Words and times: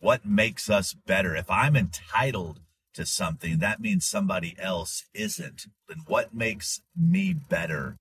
What 0.00 0.24
makes 0.24 0.70
us 0.70 0.94
better? 0.94 1.34
If 1.34 1.50
I'm 1.50 1.74
entitled 1.74 2.60
to 2.94 3.04
something, 3.04 3.58
that 3.58 3.80
means 3.80 4.06
somebody 4.06 4.54
else 4.56 5.04
isn't. 5.12 5.66
Then 5.88 6.02
what 6.06 6.32
makes 6.32 6.82
me 6.96 7.32
better? 7.32 7.96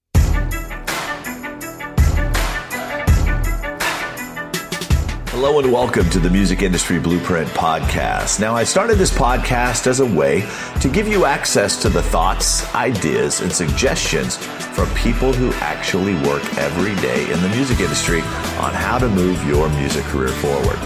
Hello 5.31 5.57
and 5.57 5.73
welcome 5.73 6.07
to 6.12 6.20
the 6.20 6.29
Music 6.29 6.62
Industry 6.62 6.99
Blueprint 6.99 7.49
Podcast. 7.49 8.40
Now, 8.40 8.56
I 8.56 8.64
started 8.64 9.00
this 9.00 9.12
podcast 9.12 9.88
as 9.88 10.00
a 10.00 10.06
way 10.06 10.48
to 10.82 10.90
give 10.90 11.08
you 11.08 11.26
access 11.26 11.82
to 11.82 11.90
the 11.90 12.04
thoughts, 12.04 12.72
ideas, 12.76 13.42
and 13.42 13.52
suggestions 13.52 14.38
from 14.38 14.88
people 14.94 15.34
who 15.34 15.52
actually 15.64 16.14
work 16.27 16.44
every 16.59 16.94
day 17.02 17.23
in 17.32 17.41
the 17.41 17.50
music 17.50 17.80
industry 17.80 18.22
on 18.59 18.76
how 18.76 19.00
to 19.00 19.09
move 19.09 19.44
your 19.48 19.68
music 19.70 20.04
career 20.05 20.30
forward. 20.30 20.77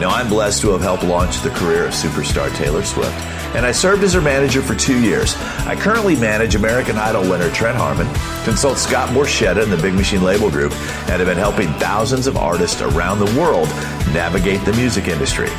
Now, 0.00 0.08
I'm 0.08 0.30
blessed 0.30 0.62
to 0.62 0.70
have 0.70 0.80
helped 0.80 1.04
launch 1.04 1.42
the 1.42 1.50
career 1.50 1.84
of 1.84 1.92
superstar 1.92 2.50
Taylor 2.56 2.82
Swift, 2.82 3.12
and 3.54 3.66
I 3.66 3.72
served 3.72 4.02
as 4.02 4.14
her 4.14 4.22
manager 4.22 4.62
for 4.62 4.74
two 4.74 4.98
years. 4.98 5.36
I 5.66 5.76
currently 5.76 6.16
manage 6.16 6.54
American 6.54 6.96
Idol 6.96 7.20
winner 7.28 7.50
Trent 7.50 7.76
Harmon, 7.76 8.08
consult 8.42 8.78
Scott 8.78 9.10
Borchetta 9.10 9.62
and 9.62 9.70
the 9.70 9.76
Big 9.76 9.92
Machine 9.92 10.22
Label 10.22 10.50
Group, 10.50 10.72
and 10.72 11.20
have 11.20 11.26
been 11.26 11.36
helping 11.36 11.68
thousands 11.74 12.26
of 12.26 12.38
artists 12.38 12.80
around 12.80 13.18
the 13.18 13.38
world 13.38 13.68
navigate 14.14 14.64
the 14.64 14.72
music 14.72 15.06
industry. 15.06 15.50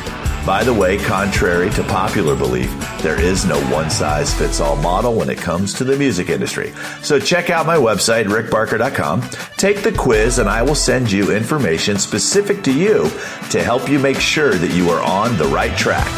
By 0.44 0.64
the 0.64 0.74
way, 0.74 0.98
contrary 0.98 1.70
to 1.70 1.84
popular 1.84 2.34
belief, 2.34 2.68
there 3.00 3.20
is 3.20 3.44
no 3.44 3.60
one 3.66 3.88
size 3.90 4.34
fits 4.34 4.58
all 4.58 4.74
model 4.74 5.14
when 5.14 5.30
it 5.30 5.38
comes 5.38 5.72
to 5.74 5.84
the 5.84 5.96
music 5.96 6.30
industry. 6.30 6.72
So 7.00 7.20
check 7.20 7.48
out 7.48 7.64
my 7.64 7.76
website, 7.76 8.24
rickbarker.com, 8.24 9.22
take 9.56 9.82
the 9.82 9.92
quiz, 9.92 10.40
and 10.40 10.48
I 10.48 10.62
will 10.62 10.74
send 10.74 11.12
you 11.12 11.30
information 11.30 11.96
specific 11.96 12.64
to 12.64 12.72
you 12.72 13.08
to 13.50 13.62
help 13.62 13.88
you 13.88 14.00
make 14.00 14.18
sure 14.18 14.54
that 14.54 14.74
you 14.74 14.90
are 14.90 15.02
on 15.02 15.38
the 15.38 15.44
right 15.44 15.76
track. 15.78 16.10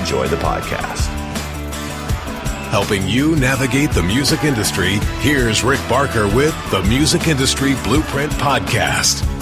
Enjoy 0.00 0.26
the 0.26 0.36
podcast. 0.36 1.08
Helping 2.70 3.06
you 3.06 3.36
navigate 3.36 3.90
the 3.90 4.02
music 4.02 4.44
industry, 4.44 5.00
here's 5.18 5.62
Rick 5.62 5.80
Barker 5.86 6.34
with 6.34 6.54
the 6.70 6.82
Music 6.84 7.28
Industry 7.28 7.74
Blueprint 7.84 8.32
Podcast. 8.34 9.39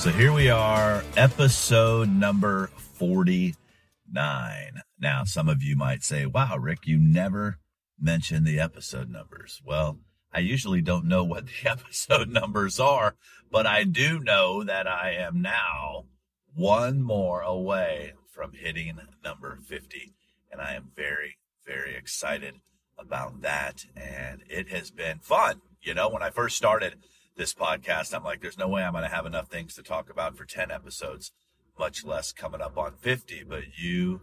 So 0.00 0.08
here 0.08 0.32
we 0.32 0.48
are, 0.48 1.04
episode 1.14 2.08
number 2.08 2.68
49. 2.94 4.82
Now, 4.98 5.24
some 5.24 5.46
of 5.46 5.62
you 5.62 5.76
might 5.76 6.02
say, 6.02 6.24
wow, 6.24 6.56
Rick, 6.56 6.86
you 6.86 6.96
never 6.96 7.58
mention 8.00 8.44
the 8.44 8.58
episode 8.58 9.10
numbers. 9.10 9.60
Well, 9.62 9.98
I 10.32 10.38
usually 10.38 10.80
don't 10.80 11.04
know 11.04 11.22
what 11.22 11.48
the 11.48 11.52
episode 11.70 12.30
numbers 12.30 12.80
are, 12.80 13.16
but 13.52 13.66
I 13.66 13.84
do 13.84 14.18
know 14.18 14.64
that 14.64 14.86
I 14.86 15.10
am 15.18 15.42
now 15.42 16.06
one 16.54 17.02
more 17.02 17.42
away 17.42 18.14
from 18.32 18.54
hitting 18.54 18.98
number 19.22 19.58
50. 19.62 20.14
And 20.50 20.62
I 20.62 20.76
am 20.76 20.92
very, 20.96 21.36
very 21.66 21.94
excited 21.94 22.54
about 22.98 23.42
that. 23.42 23.84
And 23.94 24.44
it 24.48 24.70
has 24.70 24.90
been 24.90 25.18
fun. 25.18 25.60
You 25.82 25.92
know, 25.92 26.08
when 26.08 26.22
I 26.22 26.30
first 26.30 26.56
started, 26.56 26.94
this 27.36 27.54
podcast, 27.54 28.14
I'm 28.14 28.24
like, 28.24 28.40
there's 28.40 28.58
no 28.58 28.68
way 28.68 28.82
I'm 28.82 28.92
going 28.92 29.04
to 29.04 29.14
have 29.14 29.26
enough 29.26 29.48
things 29.48 29.74
to 29.74 29.82
talk 29.82 30.10
about 30.10 30.36
for 30.36 30.44
10 30.44 30.70
episodes, 30.70 31.32
much 31.78 32.04
less 32.04 32.32
coming 32.32 32.60
up 32.60 32.76
on 32.76 32.94
50. 32.98 33.44
But 33.48 33.78
you 33.78 34.22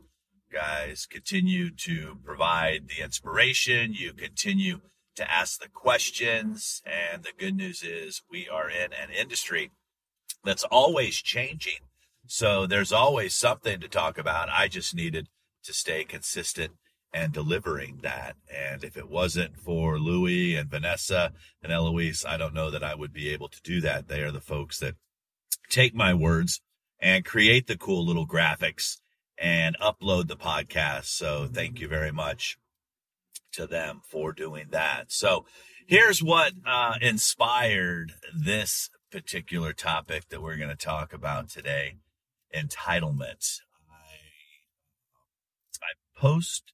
guys 0.51 1.05
continue 1.05 1.69
to 1.71 2.17
provide 2.23 2.87
the 2.87 3.03
inspiration. 3.03 3.93
You 3.93 4.13
continue 4.13 4.81
to 5.15 5.29
ask 5.29 5.59
the 5.59 5.69
questions. 5.69 6.81
And 6.85 7.23
the 7.23 7.31
good 7.37 7.55
news 7.55 7.83
is 7.83 8.21
we 8.29 8.47
are 8.47 8.69
in 8.69 8.93
an 8.93 9.09
industry 9.09 9.71
that's 10.43 10.63
always 10.63 11.17
changing. 11.17 11.79
So 12.27 12.67
there's 12.67 12.91
always 12.91 13.35
something 13.35 13.79
to 13.79 13.87
talk 13.87 14.17
about. 14.17 14.49
I 14.49 14.67
just 14.67 14.93
needed 14.93 15.27
to 15.63 15.73
stay 15.73 16.03
consistent 16.03 16.73
and 17.13 17.33
delivering 17.33 17.99
that. 18.03 18.35
And 18.53 18.83
if 18.83 18.97
it 18.97 19.09
wasn't 19.09 19.57
for 19.57 19.97
Louie 19.97 20.55
and 20.55 20.69
Vanessa 20.69 21.31
and 21.63 21.71
Eloise, 21.71 22.25
I 22.25 22.37
don't 22.37 22.53
know 22.53 22.69
that 22.69 22.83
I 22.83 22.95
would 22.95 23.13
be 23.13 23.29
able 23.29 23.49
to 23.49 23.61
do 23.61 23.81
that. 23.81 24.07
They 24.07 24.21
are 24.21 24.31
the 24.31 24.41
folks 24.41 24.79
that 24.79 24.95
take 25.69 25.95
my 25.95 26.13
words 26.13 26.61
and 26.99 27.25
create 27.25 27.67
the 27.67 27.77
cool 27.77 28.05
little 28.05 28.27
graphics 28.27 28.97
and 29.37 29.77
upload 29.79 30.27
the 30.27 30.35
podcast. 30.35 31.05
So 31.05 31.47
thank 31.51 31.79
you 31.79 31.87
very 31.87 32.11
much 32.11 32.57
to 33.53 33.67
them 33.67 34.01
for 34.03 34.33
doing 34.33 34.67
that. 34.71 35.11
So 35.11 35.45
here's 35.87 36.21
what 36.21 36.53
uh, 36.65 36.95
inspired 37.01 38.13
this 38.35 38.89
particular 39.11 39.73
topic 39.73 40.29
that 40.29 40.41
we're 40.41 40.57
going 40.57 40.69
to 40.69 40.75
talk 40.75 41.13
about 41.13 41.49
today 41.49 41.97
entitlement. 42.55 43.59
I, 43.89 45.85
I 45.85 46.19
post 46.19 46.73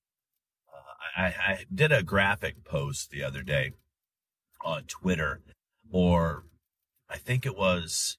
I, 1.16 1.26
I 1.26 1.66
did 1.74 1.92
a 1.92 2.04
graphic 2.04 2.64
post 2.64 3.12
the 3.12 3.24
other 3.24 3.44
day 3.44 3.74
on 4.64 4.84
Twitter, 4.84 5.42
or 5.92 6.46
I 7.10 7.18
think 7.18 7.46
it 7.46 7.58
was, 7.58 8.18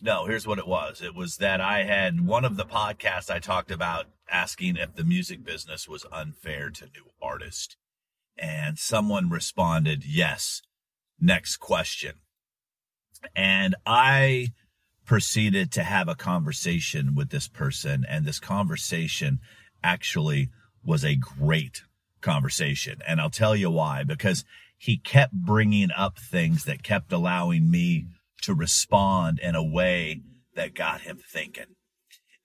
no, 0.00 0.26
here's 0.26 0.46
what 0.46 0.58
it 0.58 0.66
was. 0.66 1.02
It 1.02 1.14
was 1.14 1.36
that 1.36 1.60
I 1.60 1.82
had 1.84 2.26
one 2.26 2.44
of 2.44 2.56
the 2.56 2.64
podcasts 2.64 3.30
I 3.30 3.38
talked 3.38 3.70
about 3.70 4.06
asking 4.30 4.76
if 4.76 4.94
the 4.94 5.04
music 5.04 5.44
business 5.44 5.88
was 5.88 6.06
unfair 6.10 6.70
to 6.70 6.84
new 6.86 7.10
artists. 7.20 7.76
And 8.38 8.78
someone 8.78 9.28
responded, 9.28 10.04
yes. 10.04 10.62
Next 11.20 11.58
question. 11.58 12.14
And 13.36 13.76
I 13.86 14.52
proceeded 15.04 15.70
to 15.72 15.82
have 15.82 16.08
a 16.08 16.14
conversation 16.14 17.14
with 17.14 17.30
this 17.30 17.46
person. 17.46 18.04
And 18.08 18.24
this 18.24 18.40
conversation 18.40 19.40
actually 19.84 20.50
was 20.82 21.04
a 21.04 21.16
great 21.16 21.82
conversation. 22.22 23.00
And 23.06 23.20
I'll 23.20 23.30
tell 23.30 23.54
you 23.54 23.70
why, 23.70 24.04
because 24.04 24.44
he 24.78 24.96
kept 24.96 25.32
bringing 25.32 25.90
up 25.96 26.18
things 26.18 26.64
that 26.64 26.82
kept 26.82 27.12
allowing 27.12 27.70
me 27.70 28.06
to 28.42 28.54
respond 28.54 29.38
in 29.38 29.54
a 29.54 29.62
way 29.62 30.22
that 30.54 30.74
got 30.74 31.02
him 31.02 31.20
thinking. 31.24 31.76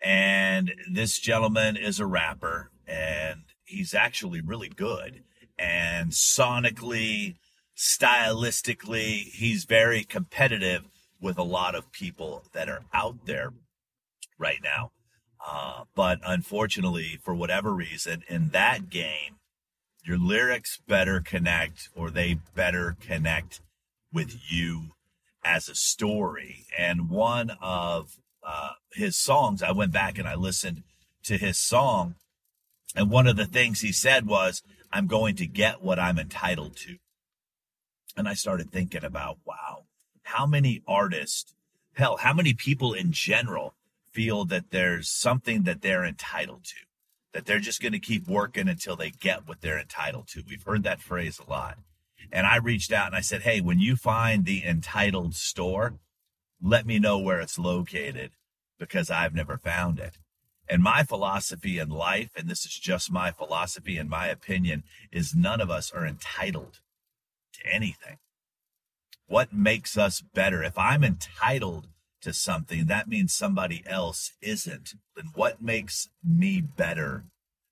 And 0.04 0.74
this 0.92 1.18
gentleman 1.20 1.76
is 1.76 2.00
a 2.00 2.06
rapper 2.06 2.70
and 2.86 3.42
he's 3.64 3.94
actually 3.94 4.42
really 4.42 4.70
good. 4.70 5.24
And 5.58 6.12
sonically, 6.12 7.38
stylistically, 7.76 9.24
he's 9.24 9.66
very 9.66 10.04
competitive 10.04 10.84
with 11.20 11.38
a 11.38 11.44
lot 11.44 11.76
of 11.76 11.92
people 11.92 12.44
that 12.54 12.70
are 12.70 12.86
out 12.94 13.26
there 13.26 13.54
right 14.38 14.60
now. 14.64 14.92
Uh, 15.46 15.84
but 15.96 16.20
unfortunately, 16.26 17.20
for 17.24 17.34
whatever 17.34 17.74
reason, 17.74 18.24
in 18.28 18.50
that 18.50 18.90
game, 18.90 19.38
your 20.08 20.18
lyrics 20.18 20.80
better 20.88 21.20
connect 21.20 21.90
or 21.94 22.10
they 22.10 22.38
better 22.56 22.96
connect 23.02 23.60
with 24.14 24.40
you 24.50 24.92
as 25.44 25.68
a 25.68 25.76
story. 25.76 26.66
And 26.78 27.10
one 27.10 27.52
of 27.62 28.18
uh, 28.42 28.72
his 28.94 29.18
songs, 29.18 29.62
I 29.62 29.72
went 29.72 29.92
back 29.92 30.18
and 30.18 30.28
I 30.28 30.36
listened 30.36 30.84
to 31.24 31.38
his 31.38 31.58
song. 31.58 32.16
And 32.96 33.12
one 33.12 33.28
of 33.28 33.36
the 33.36 33.46
things 33.46 33.82
he 33.82 33.92
said 33.92 34.26
was, 34.26 34.64
I'm 34.94 35.08
going 35.08 35.36
to 35.36 35.46
get 35.46 35.84
what 35.84 36.00
I'm 36.00 36.18
entitled 36.18 36.78
to. 36.78 36.98
And 38.16 38.30
I 38.30 38.34
started 38.34 38.72
thinking 38.72 39.04
about, 39.04 39.40
wow, 39.46 39.84
how 40.24 40.46
many 40.46 40.82
artists, 40.88 41.54
hell, 41.94 42.18
how 42.18 42.34
many 42.34 42.54
people 42.54 42.94
in 42.94 43.12
general 43.12 43.76
feel 44.14 44.46
that 44.46 44.72
there's 44.72 45.10
something 45.10 45.64
that 45.64 45.82
they're 45.82 46.06
entitled 46.06 46.64
to? 46.64 46.87
That 47.38 47.46
they're 47.46 47.60
just 47.60 47.84
going 47.84 47.94
to 47.94 48.00
keep 48.00 48.28
working 48.28 48.68
until 48.68 48.96
they 48.96 49.12
get 49.12 49.48
what 49.48 49.62
they're 49.62 49.78
entitled 49.78 50.28
to. 50.28 50.42
We've 50.50 50.64
heard 50.64 50.82
that 50.82 51.04
phrase 51.04 51.40
a 51.40 51.48
lot. 51.48 51.78
And 52.32 52.48
I 52.48 52.56
reached 52.56 52.92
out 52.92 53.06
and 53.06 53.16
I 53.16 53.22
said, 53.22 53.44
Hey, 53.44 53.62
when 53.62 53.78
you 53.78 53.96
find 53.96 54.44
the 54.44 54.66
entitled 54.66 55.36
store, 55.36 56.00
let 56.60 56.88
me 56.88 56.98
know 56.98 57.20
where 57.20 57.40
it's 57.40 57.60
located 57.60 58.32
because 58.80 59.12
I've 59.12 59.36
never 59.36 59.56
found 59.56 60.00
it. 60.00 60.18
And 60.68 60.82
my 60.82 61.04
philosophy 61.04 61.78
in 61.78 61.90
life, 61.90 62.32
and 62.36 62.50
this 62.50 62.66
is 62.66 62.74
just 62.74 63.12
my 63.12 63.30
philosophy 63.30 63.98
and 63.98 64.10
my 64.10 64.26
opinion, 64.30 64.84
is 65.12 65.36
none 65.36 65.62
of 65.62 65.70
us 65.70 65.92
are 65.92 66.08
entitled 66.08 66.80
to 67.54 67.72
anything. 67.72 68.18
What 69.28 69.54
makes 69.54 69.96
us 69.96 70.22
better? 70.22 70.64
If 70.64 70.76
I'm 70.76 71.04
entitled 71.04 71.88
to 72.22 72.34
something, 72.34 72.86
that 72.86 73.08
means 73.08 73.34
somebody 73.34 73.84
else 73.86 74.34
isn't. 74.42 74.94
Then 75.16 75.32
what 75.36 75.62
makes 75.62 76.10
me 76.24 76.62
better 76.62 77.26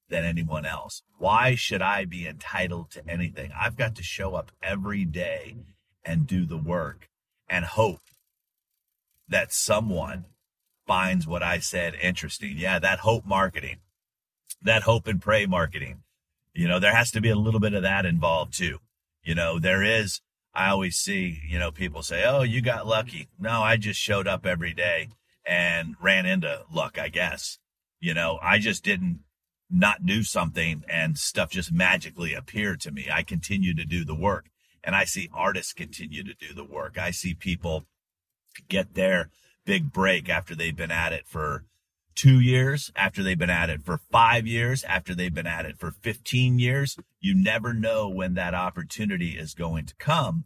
than 0.09 0.23
anyone 0.23 0.65
else? 0.65 1.01
Why 1.17 1.55
should 1.55 1.81
I 1.81 2.05
be 2.05 2.27
entitled 2.27 2.91
to 2.91 3.09
anything? 3.09 3.51
I've 3.59 3.77
got 3.77 3.95
to 3.95 4.03
show 4.03 4.35
up 4.35 4.51
every 4.61 5.05
day 5.05 5.55
and 6.03 6.27
do 6.27 6.45
the 6.45 6.57
work 6.57 7.09
and 7.49 7.65
hope 7.65 8.01
that 9.27 9.51
someone 9.51 10.25
finds 10.85 11.25
what 11.25 11.41
I 11.41 11.59
said 11.59 11.95
interesting. 11.95 12.57
Yeah, 12.57 12.79
that 12.79 12.99
hope 12.99 13.25
marketing, 13.25 13.77
that 14.61 14.83
hope 14.83 15.07
and 15.07 15.21
pray 15.21 15.45
marketing. 15.45 16.03
You 16.53 16.67
know, 16.67 16.79
there 16.79 16.95
has 16.95 17.11
to 17.11 17.21
be 17.21 17.29
a 17.29 17.35
little 17.35 17.59
bit 17.59 17.73
of 17.73 17.83
that 17.83 18.05
involved 18.05 18.53
too. 18.53 18.79
You 19.23 19.35
know, 19.35 19.59
there 19.59 19.83
is 19.83 20.21
I 20.55 20.69
always 20.69 20.95
see, 20.95 21.41
you 21.47 21.59
know, 21.59 21.71
people 21.71 22.01
say, 22.01 22.23
"Oh, 22.25 22.43
you 22.43 22.61
got 22.61 22.87
lucky." 22.87 23.27
No, 23.37 23.61
I 23.61 23.77
just 23.77 23.99
showed 23.99 24.27
up 24.27 24.45
every 24.45 24.73
day 24.73 25.09
and 25.45 25.95
ran 26.01 26.25
into 26.25 26.65
luck, 26.71 26.97
I 26.97 27.09
guess. 27.09 27.59
You 27.99 28.13
know, 28.13 28.39
I 28.41 28.57
just 28.59 28.83
didn't 28.83 29.19
not 29.69 30.05
do 30.05 30.23
something 30.23 30.83
and 30.87 31.17
stuff 31.17 31.49
just 31.49 31.71
magically 31.71 32.33
appeared 32.33 32.79
to 32.81 32.91
me. 32.91 33.07
I 33.11 33.23
continue 33.23 33.73
to 33.75 33.85
do 33.85 34.05
the 34.05 34.15
work 34.15 34.45
and 34.83 34.95
I 34.95 35.03
see 35.05 35.29
artists 35.33 35.73
continue 35.73 36.23
to 36.23 36.33
do 36.33 36.53
the 36.53 36.63
work. 36.63 36.97
I 36.97 37.11
see 37.11 37.33
people 37.33 37.85
get 38.69 38.93
their 38.93 39.31
big 39.65 39.91
break 39.91 40.29
after 40.29 40.55
they've 40.55 40.75
been 40.75 40.91
at 40.91 41.11
it 41.11 41.27
for 41.27 41.65
two 42.15 42.39
years, 42.39 42.91
after 42.95 43.21
they've 43.21 43.37
been 43.37 43.49
at 43.49 43.69
it 43.69 43.83
for 43.83 43.99
five 44.11 44.47
years, 44.47 44.83
after 44.85 45.13
they've 45.13 45.33
been 45.33 45.47
at 45.47 45.65
it 45.65 45.77
for 45.77 45.91
15 45.91 46.59
years. 46.59 46.97
You 47.19 47.35
never 47.35 47.73
know 47.73 48.09
when 48.09 48.33
that 48.35 48.53
opportunity 48.53 49.31
is 49.31 49.53
going 49.53 49.85
to 49.85 49.95
come. 49.95 50.45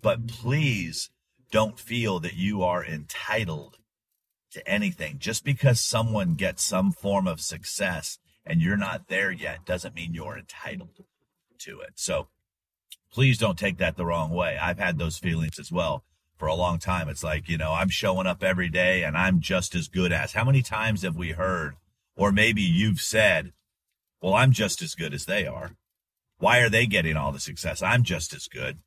But 0.00 0.28
please 0.28 1.10
don't 1.50 1.78
feel 1.78 2.20
that 2.20 2.34
you 2.34 2.62
are 2.62 2.84
entitled 2.84 3.78
to 4.52 4.66
anything. 4.66 5.18
Just 5.18 5.44
because 5.44 5.80
someone 5.80 6.34
gets 6.34 6.62
some 6.62 6.92
form 6.92 7.26
of 7.26 7.40
success 7.40 8.18
and 8.46 8.62
you're 8.62 8.76
not 8.76 9.08
there 9.08 9.30
yet 9.30 9.64
doesn't 9.64 9.94
mean 9.94 10.14
you're 10.14 10.38
entitled 10.38 11.00
to 11.58 11.80
it. 11.80 11.94
So 11.96 12.28
please 13.12 13.38
don't 13.38 13.58
take 13.58 13.78
that 13.78 13.96
the 13.96 14.06
wrong 14.06 14.30
way. 14.30 14.56
I've 14.56 14.78
had 14.78 14.98
those 14.98 15.18
feelings 15.18 15.58
as 15.58 15.72
well 15.72 16.04
for 16.38 16.46
a 16.46 16.54
long 16.54 16.78
time. 16.78 17.08
It's 17.08 17.24
like, 17.24 17.48
you 17.48 17.58
know, 17.58 17.72
I'm 17.72 17.88
showing 17.88 18.26
up 18.26 18.42
every 18.42 18.68
day 18.68 19.02
and 19.02 19.16
I'm 19.16 19.40
just 19.40 19.74
as 19.74 19.88
good 19.88 20.12
as. 20.12 20.32
How 20.32 20.44
many 20.44 20.62
times 20.62 21.02
have 21.02 21.16
we 21.16 21.32
heard, 21.32 21.74
or 22.16 22.32
maybe 22.32 22.62
you've 22.62 23.00
said, 23.00 23.52
well, 24.22 24.34
I'm 24.34 24.52
just 24.52 24.80
as 24.80 24.94
good 24.94 25.12
as 25.12 25.26
they 25.26 25.46
are. 25.46 25.72
Why 26.38 26.60
are 26.60 26.68
they 26.68 26.86
getting 26.86 27.16
all 27.16 27.32
the 27.32 27.40
success? 27.40 27.82
I'm 27.82 28.04
just 28.04 28.32
as 28.32 28.46
good. 28.46 28.78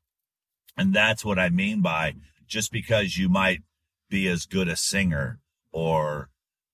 And 0.78 0.94
that's 0.94 1.26
what 1.26 1.38
I 1.38 1.50
mean 1.50 1.82
by 1.82 2.14
just 2.48 2.72
because 2.72 3.18
you 3.18 3.28
might 3.28 3.62
be 4.10 4.28
as 4.28 4.46
good 4.46 4.68
a 4.68 4.76
singer 4.76 5.40
or 5.72 6.30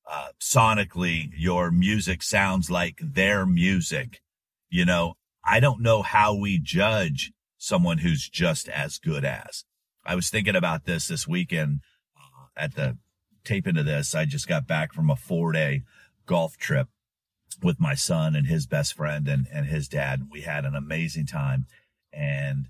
uh, 0.09 0.29
sonically 0.39 1.29
your 1.35 1.71
music 1.71 2.23
sounds 2.23 2.69
like 2.69 2.99
their 3.01 3.45
music, 3.45 4.21
you 4.69 4.85
know, 4.85 5.15
I 5.43 5.59
don't 5.59 5.81
know 5.81 6.01
how 6.01 6.35
we 6.35 6.59
judge 6.59 7.31
someone 7.57 7.99
who's 7.99 8.29
just 8.29 8.69
as 8.69 8.99
good 8.99 9.25
as. 9.25 9.65
I 10.07 10.15
was 10.15 10.29
thinking 10.29 10.55
about 10.55 10.85
this 10.85 11.07
this 11.09 11.27
weekend 11.27 11.81
uh, 12.15 12.47
at 12.55 12.75
the 12.75 12.97
tape 13.43 13.67
into 13.67 13.83
this. 13.83 14.15
I 14.15 14.23
just 14.25 14.47
got 14.47 14.65
back 14.65 14.93
from 14.93 15.09
a 15.09 15.17
four 15.17 15.51
day 15.51 15.83
golf 16.25 16.57
trip 16.57 16.87
with 17.61 17.79
my 17.79 17.93
son 17.93 18.35
and 18.35 18.47
his 18.47 18.65
best 18.67 18.93
friend 18.93 19.27
and, 19.27 19.47
and 19.51 19.65
his 19.65 19.87
dad. 19.87 20.29
We 20.31 20.41
had 20.41 20.63
an 20.63 20.75
amazing 20.75 21.25
time. 21.25 21.65
And 22.13 22.67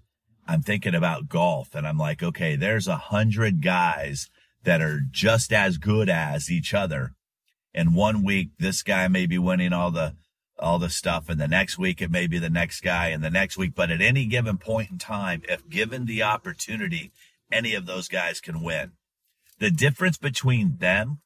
I'm 0.48 0.64
thinking 0.64 0.96
about 0.96 1.30
golf 1.30 1.76
and 1.76 1.88
I'm 1.88 1.98
like, 1.98 2.24
okay, 2.24 2.56
there's 2.56 2.88
a 2.88 2.98
hundred 2.98 3.62
guys 3.62 4.30
that 4.64 4.82
are 4.82 5.02
just 5.10 5.54
as 5.54 5.78
good 5.78 6.10
as 6.10 6.52
each 6.52 6.74
other. 6.74 7.14
And 7.74 7.94
one 7.94 8.24
week, 8.24 8.50
this 8.58 8.82
guy 8.82 9.08
may 9.08 9.28
be 9.28 9.38
winning 9.38 9.74
all 9.74 9.92
the 9.92 10.16
all 10.60 10.80
the 10.80 10.90
stuff. 10.90 11.30
And 11.30 11.40
the 11.40 11.48
next 11.48 11.78
week, 11.78 12.02
it 12.02 12.10
may 12.10 12.26
be 12.26 12.40
the 12.40 12.50
next 12.50 12.82
guy 12.82 13.10
and 13.10 13.24
the 13.24 13.30
next 13.30 13.58
week. 13.58 13.76
But 13.76 13.92
at 13.92 14.02
any 14.02 14.26
given 14.26 14.58
point 14.58 14.90
in 14.90 14.98
time, 14.98 15.44
if 15.48 15.68
given 15.70 16.06
the 16.06 16.24
opportunity, 16.24 17.12
any 17.52 17.74
of 17.74 17.86
those 17.86 18.08
guys 18.08 18.40
can 18.40 18.64
win. 18.64 18.94
The 19.60 19.72
difference 19.72 20.18
between 20.18 20.78
them 20.78 21.20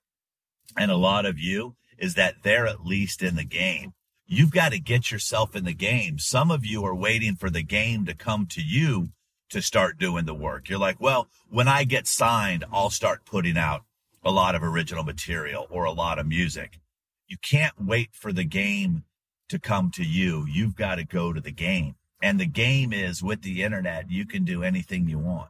and 0.78 0.90
a 0.90 0.98
lot 0.98 1.26
of 1.26 1.38
you 1.38 1.76
is 1.98 2.16
that 2.16 2.44
they're 2.44 2.68
at 2.68 2.86
least 2.86 3.22
in 3.22 3.36
the 3.36 3.44
game. 3.44 3.94
You've 4.26 4.52
got 4.52 4.72
to 4.72 4.80
get 4.80 5.12
yourself 5.12 5.56
in 5.56 5.66
the 5.66 5.74
game. 5.74 6.18
Some 6.18 6.52
of 6.52 6.66
you 6.66 6.86
are 6.86 6.96
waiting 6.96 7.36
for 7.36 7.50
the 7.50 7.64
game 7.64 8.06
to 8.06 8.14
come 8.14 8.46
to 8.48 8.62
you 8.62 9.10
to 9.50 9.62
start 9.62 10.00
doing 10.00 10.26
the 10.26 10.34
work. 10.34 10.70
You're 10.70 10.80
like, 10.80 11.02
well, 11.02 11.28
when 11.50 11.68
I 11.68 11.84
get 11.84 12.08
signed, 12.08 12.64
I'll 12.72 12.90
start 12.90 13.26
putting 13.26 13.58
out 13.58 13.82
a 14.24 14.32
lot 14.32 14.56
of 14.56 14.64
original 14.64 15.04
material 15.04 15.68
or 15.70 15.84
a 15.84 15.92
lot 15.92 16.18
of 16.18 16.26
music. 16.26 16.80
You 17.28 17.38
can't 17.42 17.74
wait 17.80 18.12
for 18.14 18.32
the 18.32 18.46
game 18.46 19.04
to 19.50 19.60
come 19.60 19.92
to 19.92 20.04
you. 20.04 20.46
You've 20.50 20.76
got 20.76 20.96
to 20.96 21.04
go 21.04 21.34
to 21.34 21.42
the 21.42 21.52
game. 21.52 21.96
And 22.22 22.40
the 22.40 22.46
game 22.46 22.94
is 22.94 23.22
with 23.22 23.42
the 23.42 23.64
internet, 23.64 24.10
you 24.10 24.26
can 24.26 24.46
do 24.46 24.64
anything 24.64 25.10
you 25.10 25.20
want. 25.20 25.50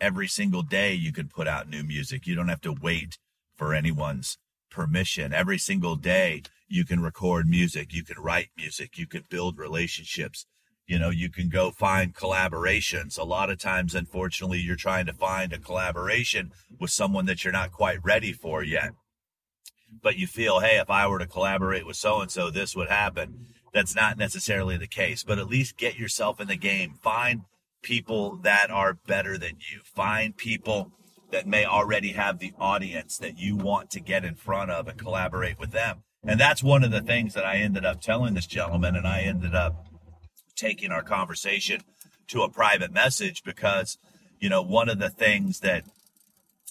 Every 0.00 0.28
single 0.28 0.62
day, 0.62 0.94
you 0.94 1.12
can 1.12 1.28
put 1.28 1.46
out 1.46 1.68
new 1.68 1.82
music. 1.82 2.26
You 2.26 2.34
don't 2.34 2.48
have 2.48 2.62
to 2.62 2.72
wait 2.72 3.18
for 3.54 3.74
anyone's 3.74 4.38
permission. 4.70 5.32
Every 5.32 5.58
single 5.58 5.96
day, 5.96 6.42
you 6.68 6.84
can 6.84 7.00
record 7.00 7.46
music. 7.48 7.92
You 7.92 8.04
can 8.04 8.20
write 8.20 8.48
music. 8.56 8.96
You 8.96 9.06
can 9.06 9.24
build 9.28 9.58
relationships. 9.58 10.46
You 10.86 10.98
know, 10.98 11.10
you 11.10 11.30
can 11.30 11.48
go 11.48 11.70
find 11.70 12.14
collaborations. 12.14 13.18
A 13.18 13.24
lot 13.24 13.50
of 13.50 13.58
times, 13.58 13.94
unfortunately, 13.94 14.58
you're 14.58 14.76
trying 14.76 15.06
to 15.06 15.12
find 15.12 15.52
a 15.52 15.58
collaboration 15.58 16.52
with 16.78 16.90
someone 16.90 17.26
that 17.26 17.44
you're 17.44 17.52
not 17.52 17.70
quite 17.70 17.98
ready 18.02 18.32
for 18.32 18.62
yet 18.62 18.92
but 20.02 20.16
you 20.16 20.26
feel, 20.26 20.60
hey, 20.60 20.78
if 20.78 20.90
I 20.90 21.06
were 21.06 21.18
to 21.18 21.26
collaborate 21.26 21.86
with 21.86 21.96
so 21.96 22.20
and 22.20 22.30
so, 22.30 22.50
this 22.50 22.76
would 22.76 22.88
happen. 22.88 23.46
That's 23.72 23.94
not 23.94 24.18
necessarily 24.18 24.76
the 24.76 24.86
case, 24.86 25.22
but 25.22 25.38
at 25.38 25.48
least 25.48 25.76
get 25.76 25.98
yourself 25.98 26.40
in 26.40 26.48
the 26.48 26.56
game. 26.56 26.94
Find 27.02 27.42
people 27.82 28.36
that 28.42 28.70
are 28.70 28.94
better 28.94 29.38
than 29.38 29.56
you. 29.58 29.80
Find 29.84 30.36
people 30.36 30.92
that 31.30 31.46
may 31.46 31.64
already 31.64 32.12
have 32.12 32.38
the 32.38 32.52
audience 32.58 33.18
that 33.18 33.38
you 33.38 33.56
want 33.56 33.90
to 33.90 34.00
get 34.00 34.24
in 34.24 34.34
front 34.34 34.70
of 34.70 34.88
and 34.88 34.98
collaborate 34.98 35.58
with 35.58 35.70
them. 35.70 36.02
And 36.24 36.38
that's 36.38 36.62
one 36.62 36.84
of 36.84 36.90
the 36.90 37.00
things 37.00 37.34
that 37.34 37.46
I 37.46 37.56
ended 37.56 37.84
up 37.84 38.00
telling 38.00 38.34
this 38.34 38.46
gentleman, 38.46 38.96
and 38.96 39.06
I 39.06 39.20
ended 39.20 39.54
up 39.54 39.86
taking 40.56 40.90
our 40.90 41.02
conversation 41.02 41.80
to 42.28 42.42
a 42.42 42.50
private 42.50 42.92
message 42.92 43.42
because, 43.42 43.98
you 44.38 44.48
know, 44.48 44.62
one 44.62 44.88
of 44.88 44.98
the 44.98 45.08
things 45.08 45.60
that 45.60 45.84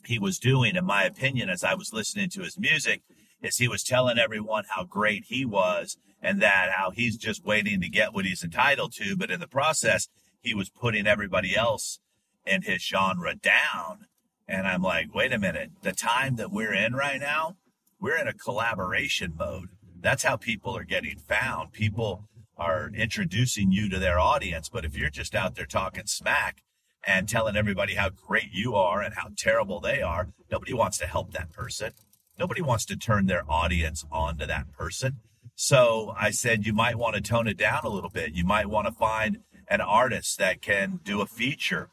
he 0.05 0.19
was 0.19 0.39
doing, 0.39 0.75
in 0.75 0.85
my 0.85 1.03
opinion, 1.03 1.49
as 1.49 1.63
I 1.63 1.73
was 1.73 1.91
listening 1.91 2.29
to 2.31 2.41
his 2.41 2.59
music, 2.59 3.01
is 3.41 3.57
he 3.57 3.67
was 3.67 3.83
telling 3.83 4.19
everyone 4.19 4.65
how 4.69 4.83
great 4.83 5.25
he 5.27 5.45
was 5.45 5.97
and 6.21 6.41
that 6.41 6.69
how 6.71 6.91
he's 6.91 7.17
just 7.17 7.45
waiting 7.45 7.81
to 7.81 7.89
get 7.89 8.13
what 8.13 8.25
he's 8.25 8.43
entitled 8.43 8.93
to. 8.93 9.15
But 9.15 9.31
in 9.31 9.39
the 9.39 9.47
process, 9.47 10.07
he 10.41 10.53
was 10.53 10.69
putting 10.69 11.07
everybody 11.07 11.55
else 11.55 11.99
in 12.45 12.63
his 12.63 12.81
genre 12.81 13.35
down. 13.35 14.05
And 14.47 14.67
I'm 14.67 14.81
like, 14.81 15.13
wait 15.13 15.33
a 15.33 15.39
minute, 15.39 15.71
the 15.81 15.91
time 15.91 16.35
that 16.37 16.51
we're 16.51 16.73
in 16.73 16.93
right 16.93 17.19
now, 17.19 17.57
we're 17.99 18.17
in 18.17 18.27
a 18.27 18.33
collaboration 18.33 19.33
mode. 19.37 19.69
That's 19.99 20.23
how 20.23 20.37
people 20.37 20.75
are 20.75 20.83
getting 20.83 21.17
found. 21.17 21.73
People 21.73 22.29
are 22.57 22.89
introducing 22.95 23.71
you 23.71 23.89
to 23.89 23.99
their 23.99 24.19
audience. 24.19 24.69
But 24.69 24.85
if 24.85 24.97
you're 24.97 25.09
just 25.09 25.35
out 25.35 25.55
there 25.55 25.65
talking 25.65 26.07
smack, 26.07 26.63
and 27.05 27.27
telling 27.27 27.55
everybody 27.55 27.95
how 27.95 28.09
great 28.09 28.49
you 28.51 28.75
are 28.75 29.01
and 29.01 29.15
how 29.15 29.29
terrible 29.37 29.79
they 29.79 30.01
are. 30.01 30.29
Nobody 30.51 30.73
wants 30.73 30.97
to 30.99 31.05
help 31.05 31.31
that 31.33 31.51
person. 31.51 31.91
Nobody 32.37 32.61
wants 32.61 32.85
to 32.85 32.95
turn 32.95 33.25
their 33.25 33.49
audience 33.49 34.05
onto 34.11 34.45
that 34.45 34.71
person. 34.71 35.17
So 35.55 36.13
I 36.17 36.31
said, 36.31 36.65
you 36.65 36.73
might 36.73 36.97
want 36.97 37.15
to 37.15 37.21
tone 37.21 37.47
it 37.47 37.57
down 37.57 37.81
a 37.83 37.89
little 37.89 38.09
bit. 38.09 38.33
You 38.33 38.45
might 38.45 38.67
want 38.67 38.87
to 38.87 38.93
find 38.93 39.39
an 39.69 39.81
artist 39.81 40.37
that 40.39 40.61
can 40.61 40.99
do 41.03 41.21
a 41.21 41.25
feature 41.25 41.89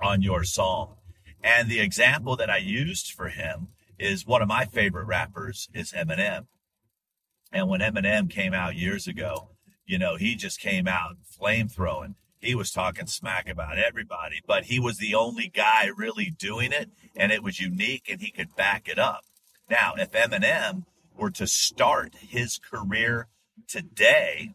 on 0.00 0.22
your 0.22 0.44
song. 0.44 0.96
And 1.42 1.68
the 1.68 1.80
example 1.80 2.36
that 2.36 2.50
I 2.50 2.56
used 2.56 3.12
for 3.12 3.28
him 3.28 3.68
is 3.98 4.26
one 4.26 4.42
of 4.42 4.48
my 4.48 4.64
favorite 4.64 5.06
rappers 5.06 5.68
is 5.74 5.92
Eminem. 5.92 6.46
And 7.52 7.68
when 7.68 7.80
Eminem 7.80 8.30
came 8.30 8.54
out 8.54 8.74
years 8.74 9.06
ago, 9.06 9.50
you 9.86 9.98
know, 9.98 10.16
he 10.16 10.34
just 10.34 10.58
came 10.58 10.88
out 10.88 11.16
flame 11.24 11.68
throwing 11.68 12.16
he 12.44 12.54
was 12.54 12.70
talking 12.70 13.06
smack 13.06 13.48
about 13.48 13.78
everybody, 13.78 14.40
but 14.46 14.64
he 14.64 14.78
was 14.78 14.98
the 14.98 15.14
only 15.14 15.48
guy 15.48 15.88
really 15.96 16.30
doing 16.30 16.72
it, 16.72 16.90
and 17.16 17.32
it 17.32 17.42
was 17.42 17.58
unique, 17.58 18.08
and 18.10 18.20
he 18.20 18.30
could 18.30 18.54
back 18.54 18.86
it 18.86 18.98
up. 18.98 19.24
Now, 19.70 19.94
if 19.96 20.12
Eminem 20.12 20.84
were 21.16 21.30
to 21.30 21.46
start 21.46 22.16
his 22.16 22.58
career 22.58 23.28
today, 23.66 24.54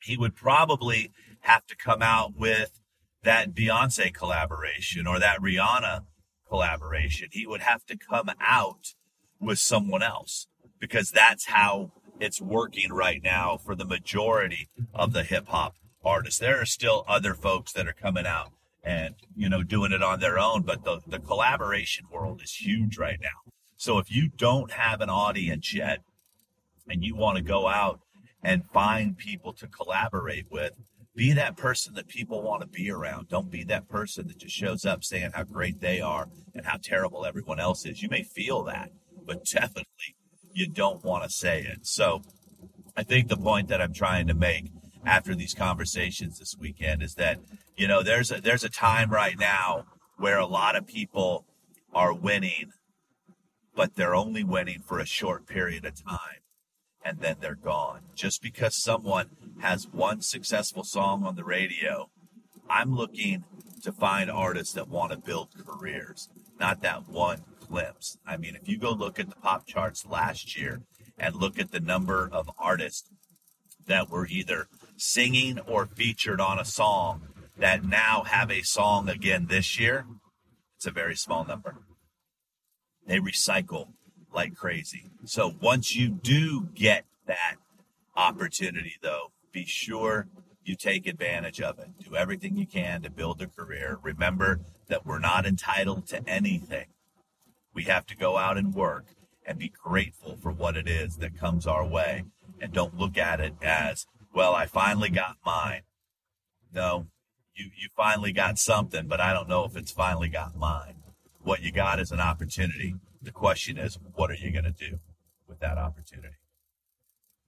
he 0.00 0.16
would 0.16 0.36
probably 0.36 1.10
have 1.42 1.66
to 1.66 1.76
come 1.76 2.02
out 2.02 2.32
with 2.36 2.80
that 3.22 3.54
Beyonce 3.54 4.12
collaboration 4.12 5.06
or 5.06 5.18
that 5.18 5.40
Rihanna 5.40 6.06
collaboration. 6.48 7.28
He 7.30 7.46
would 7.46 7.62
have 7.62 7.84
to 7.86 7.96
come 7.96 8.30
out 8.40 8.94
with 9.40 9.58
someone 9.58 10.02
else 10.02 10.48
because 10.80 11.10
that's 11.10 11.46
how 11.46 11.92
it's 12.20 12.40
working 12.40 12.92
right 12.92 13.20
now 13.22 13.56
for 13.56 13.74
the 13.74 13.84
majority 13.84 14.68
of 14.94 15.12
the 15.12 15.22
hip 15.22 15.48
hop 15.48 15.74
artists. 16.04 16.38
There 16.38 16.60
are 16.60 16.66
still 16.66 17.04
other 17.08 17.34
folks 17.34 17.72
that 17.72 17.88
are 17.88 17.92
coming 17.92 18.26
out 18.26 18.52
and, 18.84 19.14
you 19.36 19.48
know, 19.48 19.62
doing 19.62 19.92
it 19.92 20.02
on 20.02 20.20
their 20.20 20.38
own, 20.38 20.62
but 20.62 20.84
the, 20.84 21.00
the 21.06 21.18
collaboration 21.18 22.06
world 22.12 22.40
is 22.42 22.54
huge 22.54 22.98
right 22.98 23.18
now. 23.20 23.52
So 23.76 23.98
if 23.98 24.14
you 24.14 24.28
don't 24.28 24.72
have 24.72 25.00
an 25.00 25.10
audience 25.10 25.74
yet 25.74 26.00
and 26.88 27.04
you 27.04 27.16
want 27.16 27.36
to 27.36 27.42
go 27.42 27.68
out 27.68 28.00
and 28.42 28.64
find 28.66 29.16
people 29.16 29.52
to 29.54 29.66
collaborate 29.66 30.46
with, 30.50 30.72
be 31.14 31.32
that 31.32 31.56
person 31.56 31.94
that 31.94 32.08
people 32.08 32.42
want 32.42 32.62
to 32.62 32.68
be 32.68 32.90
around. 32.90 33.28
Don't 33.28 33.50
be 33.50 33.64
that 33.64 33.88
person 33.88 34.28
that 34.28 34.38
just 34.38 34.54
shows 34.54 34.84
up 34.84 35.04
saying 35.04 35.32
how 35.34 35.42
great 35.42 35.80
they 35.80 36.00
are 36.00 36.28
and 36.54 36.64
how 36.64 36.78
terrible 36.82 37.26
everyone 37.26 37.60
else 37.60 37.84
is. 37.84 38.02
You 38.02 38.08
may 38.08 38.22
feel 38.22 38.64
that, 38.64 38.90
but 39.26 39.44
definitely 39.44 40.16
you 40.54 40.68
don't 40.68 41.04
want 41.04 41.24
to 41.24 41.30
say 41.30 41.62
it. 41.62 41.86
So 41.86 42.22
I 42.96 43.02
think 43.02 43.28
the 43.28 43.36
point 43.36 43.68
that 43.68 43.80
I'm 43.80 43.92
trying 43.92 44.26
to 44.28 44.34
make 44.34 44.70
after 45.04 45.34
these 45.34 45.54
conversations 45.54 46.38
this 46.38 46.54
weekend 46.58 47.02
is 47.02 47.14
that 47.14 47.38
you 47.76 47.88
know 47.88 48.02
there's 48.02 48.30
a 48.30 48.40
there's 48.40 48.64
a 48.64 48.68
time 48.68 49.10
right 49.10 49.38
now 49.38 49.84
where 50.16 50.38
a 50.38 50.46
lot 50.46 50.76
of 50.76 50.86
people 50.86 51.44
are 51.94 52.14
winning 52.14 52.70
but 53.74 53.96
they're 53.96 54.14
only 54.14 54.44
winning 54.44 54.80
for 54.80 54.98
a 54.98 55.06
short 55.06 55.46
period 55.46 55.84
of 55.84 55.94
time 56.04 56.40
and 57.04 57.20
then 57.20 57.36
they're 57.40 57.54
gone. 57.54 58.00
Just 58.14 58.42
because 58.42 58.82
someone 58.82 59.30
has 59.60 59.88
one 59.88 60.20
successful 60.20 60.84
song 60.84 61.24
on 61.24 61.36
the 61.36 61.44
radio, 61.44 62.10
I'm 62.68 62.94
looking 62.94 63.44
to 63.82 63.92
find 63.92 64.30
artists 64.30 64.74
that 64.74 64.88
want 64.88 65.12
to 65.12 65.18
build 65.18 65.48
careers, 65.66 66.28
not 66.58 66.82
that 66.82 67.08
one 67.08 67.42
glimpse. 67.68 68.16
I 68.26 68.36
mean, 68.36 68.56
if 68.56 68.68
you 68.68 68.78
go 68.78 68.92
look 68.92 69.18
at 69.18 69.28
the 69.28 69.36
pop 69.36 69.66
charts 69.66 70.06
last 70.06 70.56
year 70.58 70.82
and 71.18 71.34
look 71.34 71.58
at 71.58 71.72
the 71.72 71.80
number 71.80 72.28
of 72.30 72.50
artists 72.58 73.08
that 73.86 74.10
were 74.10 74.26
either 74.26 74.68
singing 74.96 75.58
or 75.60 75.86
featured 75.86 76.40
on 76.40 76.58
a 76.58 76.64
song 76.64 77.28
that 77.56 77.84
now 77.84 78.22
have 78.24 78.50
a 78.50 78.62
song 78.62 79.08
again 79.08 79.46
this 79.48 79.78
year, 79.78 80.06
it's 80.76 80.86
a 80.86 80.90
very 80.90 81.16
small 81.16 81.44
number. 81.44 81.76
They 83.06 83.18
recycle 83.18 83.88
like 84.34 84.54
crazy. 84.54 85.10
So 85.24 85.54
once 85.60 85.94
you 85.94 86.08
do 86.08 86.68
get 86.74 87.04
that 87.26 87.56
opportunity, 88.16 88.94
though, 89.02 89.32
be 89.52 89.64
sure 89.64 90.28
you 90.64 90.76
take 90.76 91.06
advantage 91.06 91.60
of 91.60 91.78
it. 91.78 91.88
Do 91.98 92.16
everything 92.16 92.56
you 92.56 92.66
can 92.66 93.02
to 93.02 93.10
build 93.10 93.42
a 93.42 93.46
career. 93.46 93.98
Remember 94.02 94.60
that 94.88 95.04
we're 95.04 95.18
not 95.18 95.46
entitled 95.46 96.06
to 96.08 96.28
anything. 96.28 96.86
We 97.74 97.84
have 97.84 98.06
to 98.06 98.16
go 98.16 98.36
out 98.36 98.58
and 98.58 98.74
work 98.74 99.06
and 99.44 99.58
be 99.58 99.72
grateful 99.82 100.36
for 100.36 100.52
what 100.52 100.76
it 100.76 100.88
is 100.88 101.16
that 101.16 101.38
comes 101.38 101.66
our 101.66 101.86
way. 101.86 102.24
And 102.60 102.72
don't 102.72 102.96
look 102.96 103.18
at 103.18 103.40
it 103.40 103.54
as, 103.60 104.06
well, 104.34 104.54
I 104.54 104.66
finally 104.66 105.08
got 105.08 105.36
mine. 105.44 105.82
No, 106.72 107.06
you, 107.54 107.66
you 107.76 107.88
finally 107.96 108.32
got 108.32 108.58
something, 108.58 109.08
but 109.08 109.20
I 109.20 109.32
don't 109.32 109.48
know 109.48 109.64
if 109.64 109.76
it's 109.76 109.90
finally 109.90 110.28
got 110.28 110.56
mine. 110.56 110.96
What 111.42 111.62
you 111.62 111.72
got 111.72 111.98
is 111.98 112.12
an 112.12 112.20
opportunity. 112.20 112.94
The 113.22 113.30
question 113.30 113.78
is, 113.78 113.98
what 114.14 114.30
are 114.30 114.34
you 114.34 114.50
going 114.50 114.64
to 114.64 114.72
do 114.72 114.98
with 115.46 115.60
that 115.60 115.78
opportunity? 115.78 116.34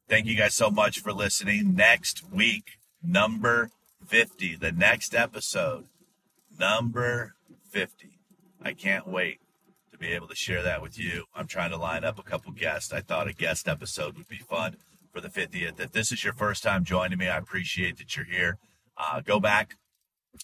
Thank 0.09 0.26
you 0.26 0.37
guys 0.37 0.54
so 0.54 0.71
much 0.71 1.00
for 1.00 1.12
listening. 1.12 1.75
Next 1.75 2.31
week, 2.31 2.78
number 3.02 3.71
50, 4.07 4.57
the 4.57 4.71
next 4.71 5.14
episode, 5.14 5.87
number 6.59 7.35
50. 7.71 8.21
I 8.62 8.73
can't 8.73 9.09
wait 9.09 9.40
to 9.90 9.99
be 9.99 10.09
able 10.09 10.28
to 10.28 10.37
share 10.37 10.62
that 10.62 10.81
with 10.81 10.99
you. 10.99 11.25
I'm 11.35 11.47
trying 11.47 11.71
to 11.71 11.76
line 11.76 12.04
up 12.04 12.19
a 12.19 12.23
couple 12.23 12.52
guests. 12.52 12.93
I 12.93 13.00
thought 13.00 13.28
a 13.28 13.33
guest 13.33 13.66
episode 13.66 14.16
would 14.16 14.28
be 14.28 14.37
fun 14.37 14.76
for 15.12 15.21
the 15.21 15.28
50th. 15.28 15.81
If 15.81 15.93
this 15.93 16.12
is 16.12 16.23
your 16.23 16.35
first 16.35 16.62
time 16.62 16.85
joining 16.85 17.19
me, 17.19 17.28
I 17.28 17.38
appreciate 17.38 17.99
that 17.99 18.16
you're 18.16 18.26
here. 18.26 18.59
Uh, 18.97 19.21
go 19.21 19.40
back. 19.40 19.76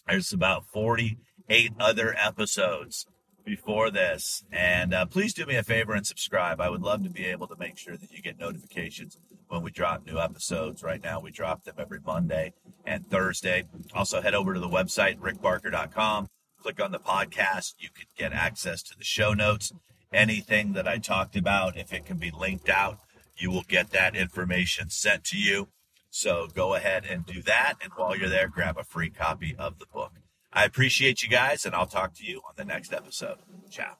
There's 0.07 0.33
about 0.33 0.65
48 0.65 1.73
other 1.79 2.15
episodes 2.17 3.05
before 3.51 3.91
this. 3.91 4.45
And 4.49 4.93
uh, 4.93 5.05
please 5.05 5.33
do 5.33 5.45
me 5.45 5.57
a 5.57 5.63
favor 5.63 5.91
and 5.91 6.07
subscribe. 6.07 6.61
I 6.61 6.69
would 6.69 6.81
love 6.81 7.03
to 7.03 7.09
be 7.09 7.25
able 7.25 7.47
to 7.47 7.57
make 7.57 7.77
sure 7.77 7.97
that 7.97 8.09
you 8.09 8.21
get 8.21 8.39
notifications 8.39 9.17
when 9.49 9.61
we 9.61 9.71
drop 9.71 10.05
new 10.05 10.19
episodes. 10.19 10.83
Right 10.83 11.03
now, 11.03 11.19
we 11.19 11.31
drop 11.31 11.65
them 11.65 11.75
every 11.77 11.99
Monday 11.99 12.53
and 12.85 13.05
Thursday. 13.05 13.65
Also, 13.93 14.21
head 14.21 14.33
over 14.33 14.53
to 14.53 14.59
the 14.61 14.69
website, 14.69 15.19
rickbarker.com. 15.19 16.29
Click 16.61 16.81
on 16.81 16.93
the 16.93 16.99
podcast. 16.99 17.73
You 17.77 17.89
can 17.93 18.05
get 18.17 18.31
access 18.31 18.81
to 18.83 18.97
the 18.97 19.03
show 19.03 19.33
notes. 19.33 19.73
Anything 20.13 20.71
that 20.71 20.87
I 20.87 20.97
talked 20.97 21.35
about, 21.35 21.75
if 21.75 21.91
it 21.91 22.05
can 22.05 22.19
be 22.19 22.31
linked 22.31 22.69
out, 22.69 22.99
you 23.35 23.51
will 23.51 23.65
get 23.67 23.89
that 23.89 24.15
information 24.15 24.89
sent 24.89 25.25
to 25.25 25.37
you. 25.37 25.67
So 26.09 26.47
go 26.55 26.73
ahead 26.75 27.03
and 27.05 27.25
do 27.25 27.41
that. 27.41 27.73
And 27.83 27.91
while 27.97 28.15
you're 28.15 28.29
there, 28.29 28.47
grab 28.47 28.77
a 28.77 28.85
free 28.85 29.09
copy 29.09 29.57
of 29.59 29.77
the 29.79 29.87
book. 29.93 30.10
I 30.53 30.65
appreciate 30.65 31.23
you 31.23 31.29
guys, 31.29 31.65
and 31.65 31.73
I'll 31.73 31.85
talk 31.85 32.13
to 32.15 32.25
you 32.25 32.41
on 32.47 32.53
the 32.57 32.65
next 32.65 32.93
episode. 32.93 33.37
Ciao. 33.69 33.95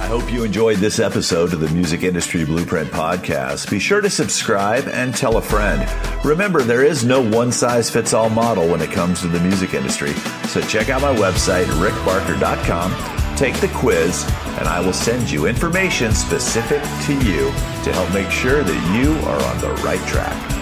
I 0.00 0.06
hope 0.06 0.30
you 0.30 0.44
enjoyed 0.44 0.78
this 0.78 0.98
episode 0.98 1.54
of 1.54 1.60
the 1.60 1.68
Music 1.68 2.02
Industry 2.02 2.44
Blueprint 2.44 2.90
Podcast. 2.90 3.70
Be 3.70 3.78
sure 3.78 4.00
to 4.00 4.10
subscribe 4.10 4.86
and 4.88 5.14
tell 5.14 5.38
a 5.38 5.42
friend. 5.42 5.88
Remember, 6.24 6.60
there 6.60 6.84
is 6.84 7.04
no 7.04 7.22
one 7.22 7.50
size 7.52 7.88
fits 7.88 8.12
all 8.12 8.28
model 8.28 8.68
when 8.68 8.82
it 8.82 8.90
comes 8.90 9.20
to 9.20 9.28
the 9.28 9.40
music 9.40 9.72
industry. 9.72 10.12
So 10.48 10.60
check 10.62 10.90
out 10.90 11.00
my 11.00 11.14
website, 11.14 11.64
rickbarker.com, 11.80 13.36
take 13.36 13.58
the 13.60 13.68
quiz, 13.68 14.24
and 14.58 14.68
I 14.68 14.80
will 14.80 14.92
send 14.92 15.30
you 15.30 15.46
information 15.46 16.12
specific 16.12 16.82
to 17.06 17.14
you 17.24 17.46
to 17.84 17.92
help 17.92 18.12
make 18.12 18.30
sure 18.30 18.62
that 18.62 19.00
you 19.00 19.12
are 19.28 19.42
on 19.42 19.60
the 19.60 19.82
right 19.82 20.06
track. 20.08 20.61